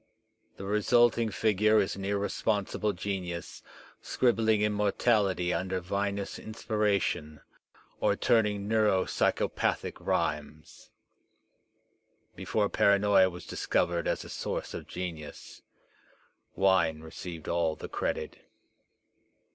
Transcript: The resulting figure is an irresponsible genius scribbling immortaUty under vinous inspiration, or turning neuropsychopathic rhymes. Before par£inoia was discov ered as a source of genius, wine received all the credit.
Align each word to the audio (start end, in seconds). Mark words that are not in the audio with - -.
The 0.57 0.65
resulting 0.65 1.29
figure 1.29 1.79
is 1.79 1.95
an 1.95 2.03
irresponsible 2.05 2.91
genius 2.91 3.61
scribbling 4.01 4.61
immortaUty 4.61 5.55
under 5.55 5.79
vinous 5.79 6.39
inspiration, 6.39 7.41
or 7.99 8.15
turning 8.15 8.67
neuropsychopathic 8.67 9.97
rhymes. 10.03 10.89
Before 12.35 12.67
par£inoia 12.67 13.29
was 13.29 13.45
discov 13.45 13.89
ered 13.89 14.07
as 14.07 14.23
a 14.23 14.29
source 14.29 14.73
of 14.73 14.87
genius, 14.87 15.61
wine 16.55 17.01
received 17.01 17.47
all 17.47 17.75
the 17.75 17.87
credit. 17.87 18.39